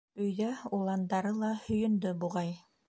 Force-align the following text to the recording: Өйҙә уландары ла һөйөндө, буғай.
Өйҙә 0.27 0.47
уландары 0.77 1.35
ла 1.43 1.53
һөйөндө, 1.69 2.17
буғай. 2.27 2.55